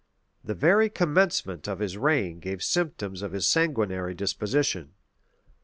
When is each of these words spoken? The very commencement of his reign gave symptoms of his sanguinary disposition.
The 0.43 0.55
very 0.55 0.89
commencement 0.89 1.67
of 1.67 1.77
his 1.77 1.95
reign 1.95 2.39
gave 2.39 2.63
symptoms 2.63 3.21
of 3.21 3.33
his 3.33 3.47
sanguinary 3.47 4.15
disposition. 4.15 4.95